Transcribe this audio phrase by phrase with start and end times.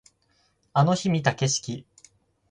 [0.73, 1.85] あの日見た景色